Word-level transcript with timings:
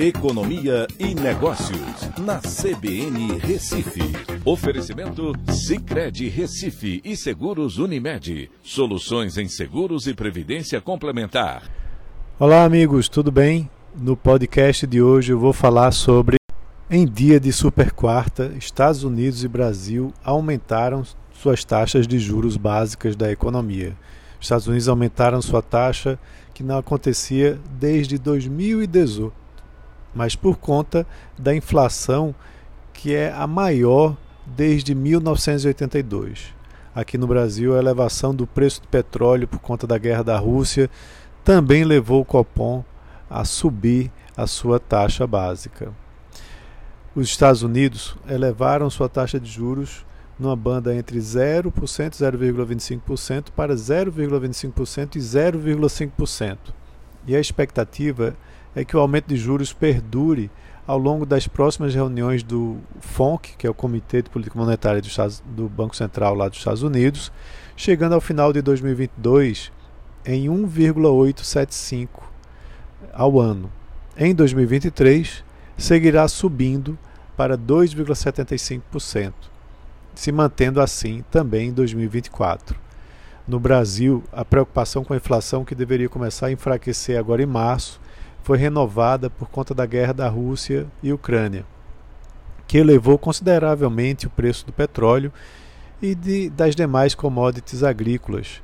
Economia 0.00 0.86
e 0.96 1.12
Negócios, 1.12 2.08
na 2.20 2.38
CBN 2.38 3.36
Recife. 3.40 4.00
Oferecimento 4.44 5.32
Cicred 5.50 6.28
Recife 6.28 7.00
e 7.04 7.16
Seguros 7.16 7.78
Unimed. 7.78 8.48
Soluções 8.62 9.36
em 9.36 9.48
seguros 9.48 10.06
e 10.06 10.14
previdência 10.14 10.80
complementar. 10.80 11.68
Olá, 12.38 12.62
amigos, 12.62 13.08
tudo 13.08 13.32
bem? 13.32 13.68
No 13.92 14.16
podcast 14.16 14.86
de 14.86 15.02
hoje 15.02 15.32
eu 15.32 15.38
vou 15.40 15.52
falar 15.52 15.90
sobre 15.90 16.36
em 16.88 17.04
dia 17.04 17.40
de 17.40 17.52
super 17.52 17.90
quarta, 17.90 18.52
Estados 18.56 19.02
Unidos 19.02 19.42
e 19.42 19.48
Brasil 19.48 20.14
aumentaram 20.22 21.02
suas 21.32 21.64
taxas 21.64 22.06
de 22.06 22.20
juros 22.20 22.56
básicas 22.56 23.16
da 23.16 23.32
economia. 23.32 23.96
Estados 24.40 24.68
Unidos 24.68 24.86
aumentaram 24.86 25.42
sua 25.42 25.60
taxa 25.60 26.20
que 26.54 26.62
não 26.62 26.78
acontecia 26.78 27.58
desde 27.80 28.16
2018 28.16 29.47
mas 30.18 30.34
por 30.34 30.56
conta 30.56 31.06
da 31.38 31.54
inflação 31.54 32.34
que 32.92 33.14
é 33.14 33.32
a 33.32 33.46
maior 33.46 34.16
desde 34.44 34.92
1982. 34.92 36.52
Aqui 36.92 37.16
no 37.16 37.28
Brasil, 37.28 37.76
a 37.76 37.78
elevação 37.78 38.34
do 38.34 38.44
preço 38.44 38.82
do 38.82 38.88
petróleo 38.88 39.46
por 39.46 39.60
conta 39.60 39.86
da 39.86 39.96
guerra 39.96 40.24
da 40.24 40.36
Rússia 40.36 40.90
também 41.44 41.84
levou 41.84 42.22
o 42.22 42.24
Copom 42.24 42.84
a 43.30 43.44
subir 43.44 44.10
a 44.36 44.44
sua 44.48 44.80
taxa 44.80 45.24
básica. 45.24 45.92
Os 47.14 47.28
Estados 47.28 47.62
Unidos 47.62 48.16
elevaram 48.28 48.90
sua 48.90 49.08
taxa 49.08 49.38
de 49.38 49.48
juros 49.48 50.04
numa 50.36 50.56
banda 50.56 50.92
entre 50.96 51.16
0% 51.20 51.68
e 51.68 52.24
0,25% 52.24 53.50
para 53.54 53.72
0,25% 53.72 55.14
e 55.14 55.20
0,5%. 55.20 56.58
E 57.24 57.36
a 57.36 57.40
expectativa 57.40 58.34
que 58.84 58.96
o 58.96 59.00
aumento 59.00 59.26
de 59.26 59.36
juros 59.36 59.72
perdure 59.72 60.50
ao 60.86 60.98
longo 60.98 61.26
das 61.26 61.46
próximas 61.46 61.94
reuniões 61.94 62.42
do 62.42 62.78
FONC, 63.00 63.56
que 63.58 63.66
é 63.66 63.70
o 63.70 63.74
Comitê 63.74 64.22
de 64.22 64.30
Política 64.30 64.58
Monetária 64.58 65.02
do, 65.02 65.08
do 65.54 65.68
Banco 65.68 65.94
Central 65.94 66.34
lá 66.34 66.48
dos 66.48 66.58
Estados 66.58 66.82
Unidos, 66.82 67.30
chegando 67.76 68.14
ao 68.14 68.20
final 68.20 68.52
de 68.52 68.62
2022 68.62 69.70
em 70.24 70.48
1,875 70.48 72.32
ao 73.12 73.38
ano. 73.38 73.70
Em 74.16 74.34
2023, 74.34 75.44
seguirá 75.76 76.26
subindo 76.26 76.98
para 77.36 77.56
2,75%, 77.56 79.32
se 80.14 80.32
mantendo 80.32 80.80
assim 80.80 81.22
também 81.30 81.68
em 81.68 81.72
2024. 81.72 82.76
No 83.46 83.60
Brasil, 83.60 84.24
a 84.32 84.44
preocupação 84.44 85.04
com 85.04 85.14
a 85.14 85.16
inflação, 85.16 85.64
que 85.64 85.74
deveria 85.74 86.08
começar 86.08 86.46
a 86.46 86.52
enfraquecer 86.52 87.18
agora 87.18 87.42
em 87.42 87.46
março, 87.46 88.00
foi 88.48 88.56
renovada 88.56 89.28
por 89.28 89.50
conta 89.50 89.74
da 89.74 89.84
guerra 89.84 90.14
da 90.14 90.26
Rússia 90.26 90.86
e 91.02 91.12
Ucrânia, 91.12 91.66
que 92.66 92.78
elevou 92.78 93.18
consideravelmente 93.18 94.26
o 94.26 94.30
preço 94.30 94.64
do 94.64 94.72
petróleo 94.72 95.30
e 96.00 96.14
de, 96.14 96.48
das 96.48 96.74
demais 96.74 97.14
commodities 97.14 97.82
agrícolas, 97.82 98.62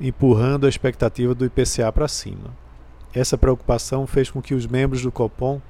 empurrando 0.00 0.64
a 0.64 0.68
expectativa 0.68 1.34
do 1.34 1.44
IPCA 1.44 1.90
para 1.90 2.06
cima. 2.06 2.54
Essa 3.12 3.36
preocupação 3.36 4.06
fez 4.06 4.30
com 4.30 4.40
que 4.40 4.54
os 4.54 4.64
membros 4.64 5.02
do 5.02 5.10
Copom 5.10 5.60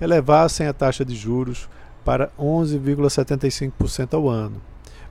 elevassem 0.00 0.66
a 0.66 0.72
taxa 0.72 1.04
de 1.04 1.14
juros 1.14 1.68
para 2.04 2.32
11,75% 2.36 4.14
ao 4.14 4.28
ano. 4.28 4.60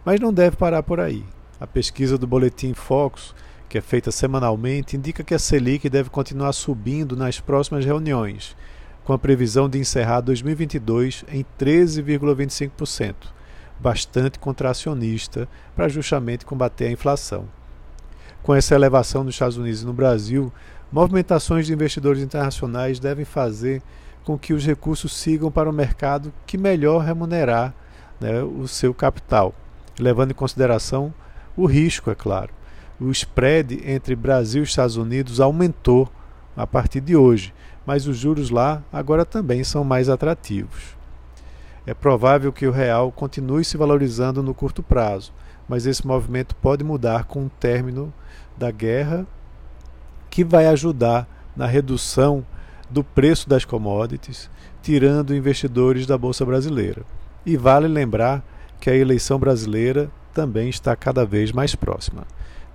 Mas 0.03 0.19
não 0.19 0.33
deve 0.33 0.57
parar 0.57 0.83
por 0.83 0.99
aí. 0.99 1.23
A 1.61 1.65
pesquisa 1.65 2.17
do 2.17 2.27
Boletim 2.27 2.73
Focus 2.73 3.33
que 3.69 3.77
é 3.77 3.81
feita 3.81 4.11
semanalmente, 4.11 4.97
indica 4.97 5.23
que 5.23 5.35
a 5.35 5.39
Selic 5.39 5.87
deve 5.87 6.09
continuar 6.09 6.51
subindo 6.53 7.15
nas 7.15 7.39
próximas 7.39 7.85
reuniões, 7.85 8.57
com 9.03 9.13
a 9.13 9.19
previsão 9.19 9.69
de 9.69 9.77
encerrar 9.77 10.21
2022 10.21 11.23
em 11.31 11.45
13,25%, 11.57 13.13
bastante 13.79 14.39
contracionista 14.39 15.47
para 15.75 15.87
justamente 15.87 16.45
combater 16.45 16.87
a 16.87 16.91
inflação. 16.91 17.47
Com 18.41 18.55
essa 18.55 18.73
elevação 18.73 19.23
nos 19.23 19.35
Estados 19.35 19.57
Unidos 19.57 19.83
e 19.83 19.85
no 19.85 19.93
Brasil, 19.93 20.51
movimentações 20.91 21.67
de 21.67 21.73
investidores 21.73 22.23
internacionais 22.23 22.99
devem 22.99 23.25
fazer 23.25 23.83
com 24.23 24.37
que 24.37 24.53
os 24.53 24.65
recursos 24.65 25.15
sigam 25.15 25.51
para 25.51 25.69
o 25.69 25.73
mercado 25.73 26.33
que 26.47 26.57
melhor 26.57 27.03
remunerar 27.03 27.73
né, 28.19 28.41
o 28.41 28.67
seu 28.67 28.95
capital, 28.95 29.53
levando 29.99 30.31
em 30.31 30.35
consideração 30.35 31.13
o 31.55 31.65
risco, 31.67 32.09
é 32.09 32.15
claro 32.15 32.58
o 32.99 33.09
spread 33.11 33.81
entre 33.85 34.15
Brasil 34.15 34.63
e 34.63 34.65
Estados 34.65 34.97
Unidos 34.97 35.39
aumentou 35.39 36.09
a 36.55 36.67
partir 36.67 36.99
de 36.99 37.15
hoje, 37.15 37.53
mas 37.85 38.07
os 38.07 38.17
juros 38.17 38.49
lá 38.49 38.83
agora 38.91 39.25
também 39.25 39.63
são 39.63 39.83
mais 39.83 40.09
atrativos. 40.09 40.97
É 41.85 41.93
provável 41.93 42.51
que 42.51 42.67
o 42.67 42.71
real 42.71 43.11
continue 43.11 43.63
se 43.63 43.77
valorizando 43.77 44.43
no 44.43 44.53
curto 44.53 44.83
prazo, 44.83 45.31
mas 45.67 45.85
esse 45.85 46.05
movimento 46.05 46.55
pode 46.55 46.83
mudar 46.83 47.23
com 47.23 47.45
o 47.45 47.51
término 47.59 48.13
da 48.57 48.69
guerra, 48.69 49.25
que 50.29 50.43
vai 50.43 50.67
ajudar 50.67 51.27
na 51.55 51.65
redução 51.65 52.45
do 52.89 53.03
preço 53.03 53.47
das 53.47 53.65
commodities, 53.65 54.49
tirando 54.81 55.35
investidores 55.35 56.05
da 56.05 56.17
bolsa 56.17 56.45
brasileira. 56.45 57.03
E 57.45 57.55
vale 57.55 57.87
lembrar 57.87 58.43
que 58.79 58.89
a 58.89 58.95
eleição 58.95 59.39
brasileira 59.39 60.11
também 60.33 60.69
está 60.69 60.95
cada 60.95 61.25
vez 61.25 61.51
mais 61.51 61.75
próxima. 61.75 62.25